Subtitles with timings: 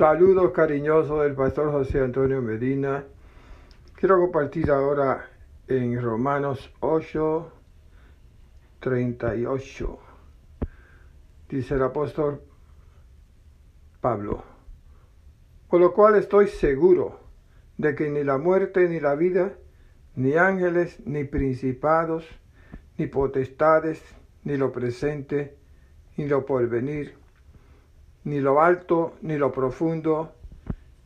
[0.00, 3.04] Saludos cariñosos del pastor José Antonio Medina.
[3.96, 5.28] Quiero compartir ahora
[5.68, 7.52] en Romanos 8,
[8.80, 9.98] 38.
[11.50, 12.40] Dice el apóstol
[14.00, 14.42] Pablo.
[15.68, 17.20] Por lo cual estoy seguro
[17.76, 19.52] de que ni la muerte ni la vida,
[20.16, 22.26] ni ángeles, ni principados,
[22.96, 24.02] ni potestades,
[24.44, 25.58] ni lo presente,
[26.16, 27.20] ni lo porvenir,
[28.24, 30.32] ni lo alto, ni lo profundo,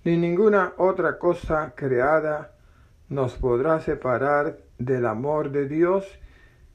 [0.05, 2.53] ni ninguna otra cosa creada
[3.09, 6.07] nos podrá separar del amor de Dios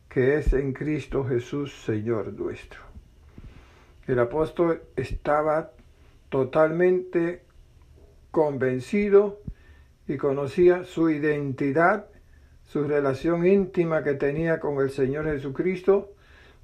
[0.08, 2.82] que es en Cristo Jesús, Señor nuestro.
[4.08, 5.72] El apóstol estaba
[6.30, 7.44] totalmente
[8.32, 9.40] convencido
[10.08, 12.08] y conocía su identidad,
[12.66, 16.14] su relación íntima que tenía con el Señor Jesucristo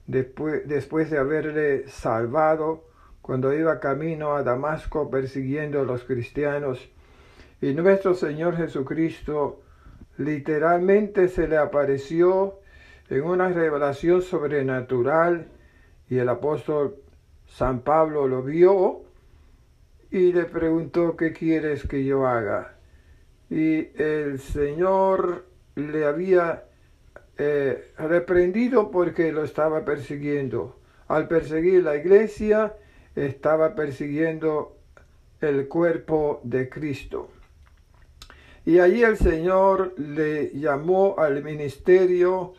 [0.08, 2.86] después, después de haberle salvado
[3.26, 6.92] cuando iba camino a Damasco persiguiendo a los cristianos.
[7.60, 9.64] Y nuestro Señor Jesucristo
[10.20, 12.60] literalmente se le apareció
[13.10, 15.48] en una revelación sobrenatural
[16.08, 16.98] y el apóstol
[17.48, 19.02] San Pablo lo vio
[20.12, 22.76] y le preguntó, ¿qué quieres que yo haga?
[23.50, 26.66] Y el Señor le había
[27.40, 30.78] eh, reprendido porque lo estaba persiguiendo.
[31.08, 32.76] Al perseguir la iglesia,
[33.16, 34.76] estaba persiguiendo
[35.42, 37.30] el cuerpo de Cristo.
[38.66, 42.54] Y allí el Señor le llamó al ministerio,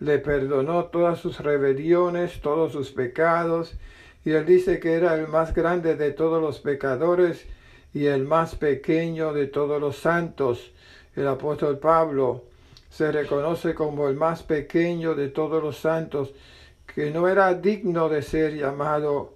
[0.00, 3.74] le perdonó todas sus rebeliones, todos sus pecados,
[4.24, 7.46] y él dice que era el más grande de todos los pecadores
[7.94, 10.72] y el más pequeño de todos los santos.
[11.14, 12.44] El apóstol Pablo
[12.90, 16.34] se reconoce como el más pequeño de todos los santos,
[16.92, 19.34] que no era digno de ser llamado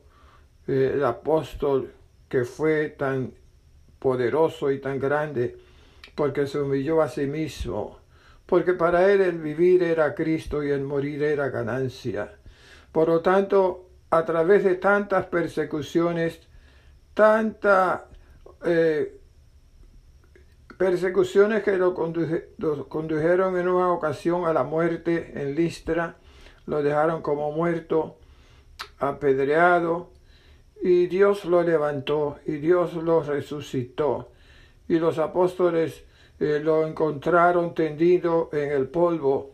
[0.67, 1.92] eh, el apóstol
[2.28, 3.33] que fue tan
[3.98, 5.56] poderoso y tan grande,
[6.14, 7.98] porque se humilló a sí mismo,
[8.47, 12.37] porque para él el vivir era Cristo y el morir era ganancia.
[12.93, 16.41] Por lo tanto, a través de tantas persecuciones,
[17.15, 18.06] tanta
[18.65, 19.21] eh,
[20.78, 26.16] persecuciones que lo, condujeron en una ocasión a la muerte en Listra,
[26.66, 28.19] lo dejaron como muerto,
[28.98, 30.10] apedreado,
[30.82, 34.31] y Dios lo levantó y Dios lo resucitó.
[34.88, 36.04] Y los apóstoles
[36.38, 39.53] eh, lo encontraron tendido en el polvo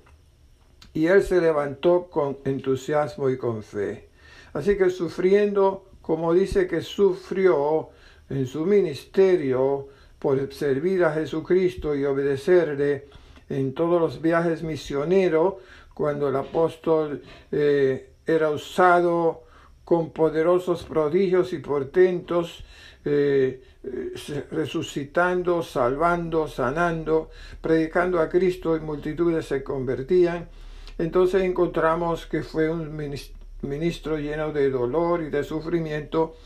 [0.93, 4.09] y él se levantó con entusiasmo y con fe.
[4.53, 7.89] Así que sufriendo, como dice que sufrió
[8.29, 9.89] en su ministerio
[10.19, 13.09] por servir a Jesucristo y obedecerle
[13.49, 15.55] en todos los viajes misioneros,
[15.95, 19.43] cuando el apóstol eh, era usado
[19.85, 22.65] con poderosos prodigios y portentos,
[23.05, 30.49] eh, eh, resucitando, salvando, sanando, predicando a Cristo y multitudes se convertían.
[30.99, 32.97] Entonces encontramos que fue un
[33.63, 36.37] ministro lleno de dolor y de sufrimiento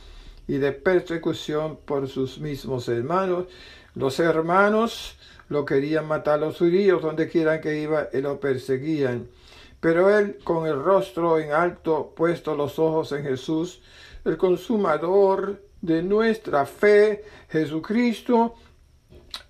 [0.48, 3.46] y de persecución por sus mismos hermanos.
[3.94, 5.18] Los hermanos
[5.48, 9.28] lo querían matar los judíos, donde quieran que iba, y lo perseguían.
[9.86, 13.80] Pero él, con el rostro en alto, puesto los ojos en Jesús,
[14.24, 18.56] el consumador de nuestra fe, Jesucristo,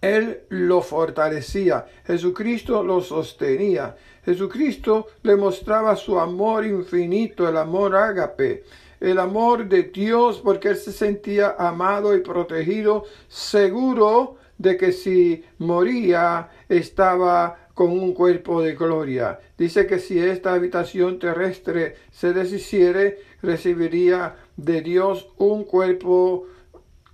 [0.02, 8.64] él lo fortalecía, Jesucristo lo sostenía, Jesucristo le mostraba su amor infinito, el amor ágape,
[9.00, 15.42] el amor de Dios, porque él se sentía amado y protegido, seguro de que si
[15.56, 19.38] moría estaba con un cuerpo de gloria.
[19.59, 26.47] Dice que si esta habitación terrestre se deshiciere, recibiría de Dios un cuerpo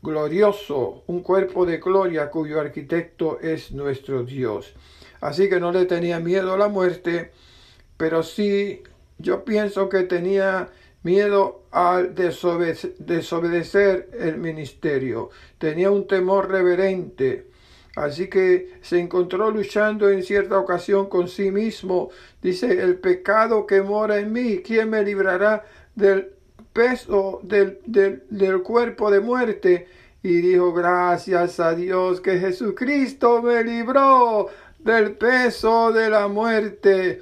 [0.00, 4.72] glorioso, un cuerpo de gloria cuyo arquitecto es nuestro Dios.
[5.20, 7.32] Así que no le tenía miedo a la muerte,
[7.96, 8.84] pero sí
[9.18, 10.68] yo pienso que tenía
[11.02, 17.50] miedo al desobedecer el ministerio, tenía un temor reverente
[17.96, 22.10] Así que se encontró luchando en cierta ocasión con sí mismo.
[22.40, 26.32] Dice, el pecado que mora en mí, ¿quién me librará del
[26.72, 29.88] peso del, del, cuerpo de muerte?
[30.22, 34.48] Y dijo, gracias a Dios que Jesucristo me libró
[34.78, 37.20] del peso de la muerte,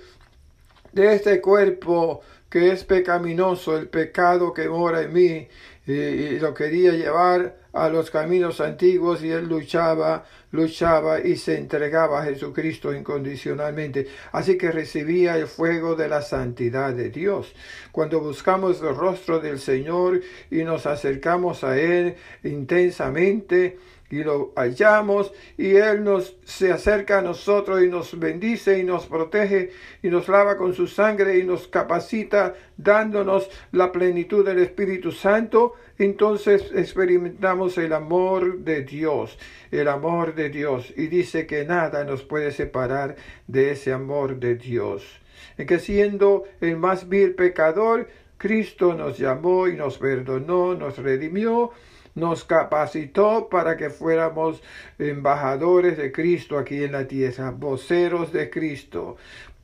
[0.93, 2.21] de este cuerpo
[2.51, 5.49] que es pecaminoso, el pecado que mora en mí.
[5.87, 12.21] y, lo quería llevar a los caminos antiguos y él luchaba, luchaba y se entregaba
[12.21, 14.09] a Jesucristo incondicionalmente.
[14.33, 17.55] Así que recibía el fuego de la santidad de Dios.
[17.93, 20.21] Cuando buscamos el rostro del Señor
[20.51, 23.79] y nos acercamos a Él intensamente,
[24.11, 29.07] y lo hallamos y Él nos se acerca a nosotros y nos bendice y nos
[29.07, 29.71] protege
[30.03, 35.75] y nos lava con su sangre y nos capacita dándonos la plenitud del Espíritu Santo,
[35.99, 39.39] entonces experimentamos el amor de Dios,
[39.71, 43.17] el amor de Dios y dice que nada nos puede separar
[43.47, 45.21] de ese amor de Dios.
[45.57, 48.09] En que siendo el más vil pecador,
[48.39, 51.73] Cristo nos llamó y nos perdonó, nos redimió
[52.15, 54.63] nos capacitó para que fuéramos
[54.99, 59.17] embajadores de Cristo aquí en la tierra, voceros de Cristo,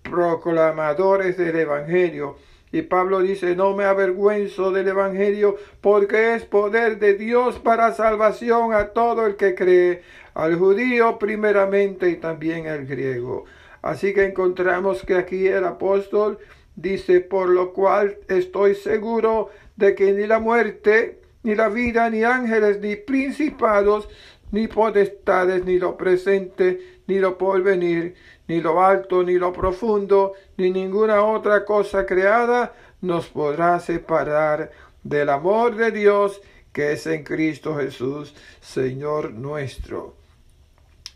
[0.02, 2.36] proclamadores del Evangelio.
[2.72, 8.74] Y Pablo dice, no me avergüenzo del Evangelio porque es poder de Dios para salvación
[8.74, 10.02] a todo el que cree,
[10.34, 13.44] al judío primeramente y también al griego.
[13.82, 16.38] Así que encontramos que aquí el apóstol
[16.74, 22.24] dice, por lo cual estoy seguro de que ni la muerte, ni la vida, ni
[22.24, 24.08] ángeles, ni principados,
[24.50, 28.16] ni potestades, ni lo presente, ni lo porvenir,
[28.48, 34.72] ni lo alto, ni lo profundo, ni ninguna otra cosa creada nos podrá separar
[35.04, 36.40] del amor de Dios
[36.72, 40.16] que es en Cristo Jesús, Señor nuestro.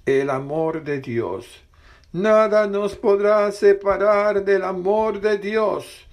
[0.07, 1.65] El amor de Dios.
[2.13, 6.07] Nada nos podrá separar del amor de Dios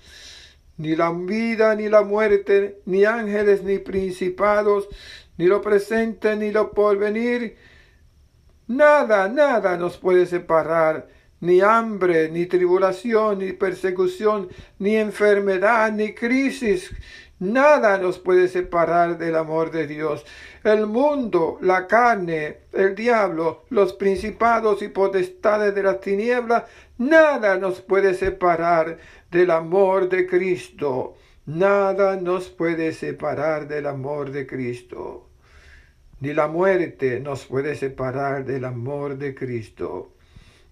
[0.77, 4.88] ni la vida, ni la muerte, ni ángeles, ni principados,
[5.38, 7.57] ni lo presente, ni lo porvenir.
[8.68, 11.07] Nada, nada nos puede separar,
[11.39, 16.91] ni hambre, ni tribulación, ni persecución, ni enfermedad, ni crisis.
[17.39, 20.25] Nada nos puede separar del amor de Dios.
[20.63, 26.63] El mundo, la carne, el diablo, los principados y potestades de las tinieblas,
[26.98, 28.98] nada nos puede separar
[29.30, 31.16] del amor de Cristo.
[31.45, 35.30] Nada nos puede separar del amor de Cristo.
[36.19, 40.12] Ni la muerte nos puede separar del amor de Cristo.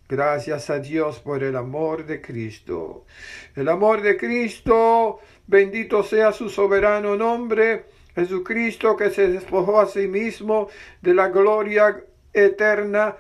[0.08, 3.06] Gracias a Dios por el amor de Cristo.
[3.56, 10.08] El amor de Cristo, bendito sea su soberano nombre, Jesucristo que se despojó a sí
[10.08, 10.70] mismo
[11.02, 12.04] de la gloria
[12.34, 13.16] eterna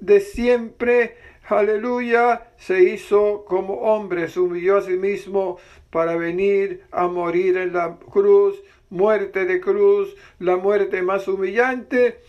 [0.00, 1.16] de siempre
[1.48, 5.58] aleluya, se hizo como hombre, se humilló a sí mismo
[5.90, 12.20] para venir a morir en la cruz, muerte de cruz, la muerte más humillante,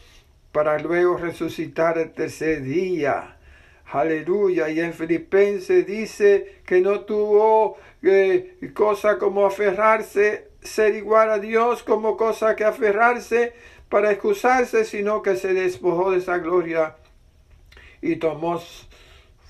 [0.52, 3.38] para luego resucitar el tercer día.
[3.92, 4.70] Aleluya.
[4.70, 11.84] Y en Filipenses dice que no tuvo eh, cosa como aferrarse, ser igual a Dios
[11.84, 13.54] como cosa que aferrarse
[13.90, 16.96] para excusarse, sino que se despojó de esa gloria
[18.02, 18.60] y tomó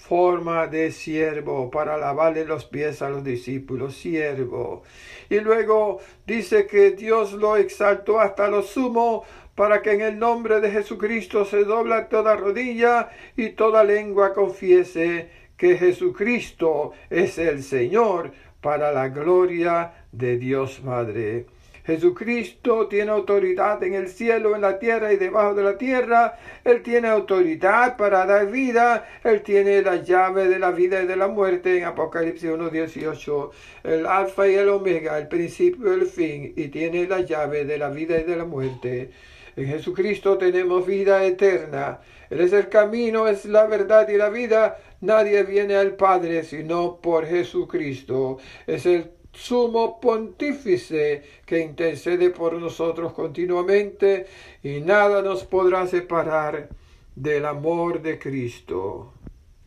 [0.07, 4.83] forma de siervo para lavarle los pies a los discípulos, siervo.
[5.29, 9.23] Y luego dice que Dios lo exaltó hasta lo sumo
[9.55, 15.29] para que en el nombre de Jesucristo se dobla toda rodilla y toda lengua confiese
[15.57, 21.45] que Jesucristo es el Señor para la gloria de Dios Padre.
[21.85, 26.39] Jesucristo tiene autoridad en el cielo, en la tierra y debajo de la tierra.
[26.63, 29.05] Él tiene autoridad para dar vida.
[29.23, 33.51] Él tiene la llave de la vida y de la muerte en Apocalipsis 1.18.
[33.83, 36.53] El alfa y el omega, el principio y el fin.
[36.55, 39.09] Y tiene la llave de la vida y de la muerte.
[39.55, 41.99] En Jesucristo tenemos vida eterna.
[42.29, 44.77] Él es el camino, es la verdad y la vida.
[45.01, 48.37] Nadie viene al Padre sino por Jesucristo.
[48.65, 54.27] Es el sumo pontífice que intercede por nosotros continuamente
[54.61, 56.69] y nada nos podrá separar
[57.15, 59.13] del amor de Cristo.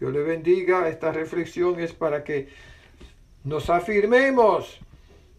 [0.01, 2.49] Yo le bendiga, esta reflexión es para que
[3.45, 4.81] nos afirmemos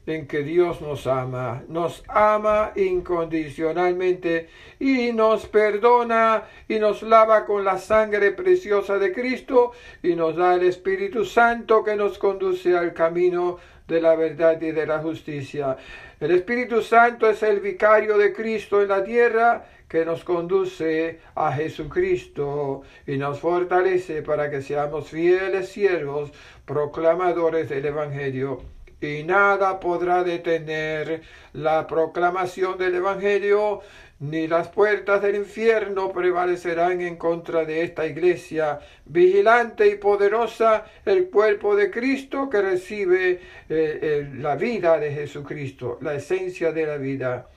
[0.07, 4.47] en que Dios nos ama, nos ama incondicionalmente
[4.79, 10.55] y nos perdona y nos lava con la sangre preciosa de Cristo y nos da
[10.55, 15.77] el Espíritu Santo que nos conduce al camino de la verdad y de la justicia.
[16.19, 21.51] El Espíritu Santo es el vicario de Cristo en la tierra que nos conduce a
[21.51, 26.31] Jesucristo y nos fortalece para que seamos fieles siervos,
[26.65, 28.61] proclamadores del Evangelio.
[28.99, 31.21] Y nada podrá detener
[31.53, 33.81] la proclamación del Evangelio
[34.19, 41.29] ni las puertas del infierno prevalecerán en contra de esta iglesia vigilante y poderosa, el
[41.29, 43.39] cuerpo de Cristo que recibe
[43.69, 47.47] eh, la vida de Jesucristo, la esencia de la vida.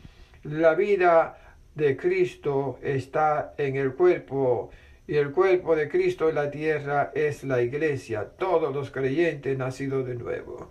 [0.44, 1.38] la vida
[1.75, 4.70] de Cristo está en el cuerpo
[5.06, 10.06] y el cuerpo de Cristo en la tierra es la iglesia, todos los creyentes nacidos
[10.06, 10.70] de nuevo.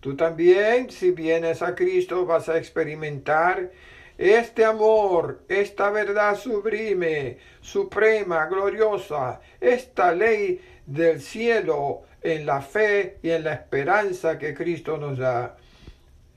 [0.00, 3.70] Tú también, si vienes a Cristo, vas a experimentar
[4.16, 13.30] este amor, esta verdad sublime, suprema, gloriosa, esta ley del cielo en la fe y
[13.30, 15.56] en la esperanza que Cristo nos da.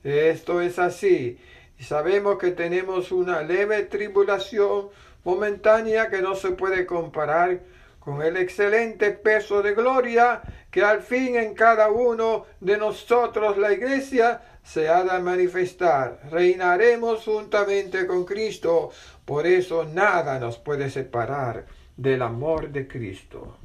[0.04, 1.38] Esto es así.
[1.80, 4.90] Sabemos que tenemos una leve tribulación
[5.24, 7.62] momentánea que no se puede comparar
[8.00, 10.42] con el excelente peso de gloria
[10.72, 16.22] que al fin en cada uno de nosotros la iglesia se ha de manifestar.
[16.32, 18.90] Reinaremos juntamente con Cristo,
[19.26, 21.66] por eso nada nos puede separar
[21.98, 23.58] del amor de Cristo.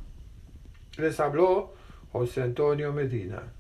[0.99, 1.75] Les habló
[2.13, 3.56] José Antonio Medina.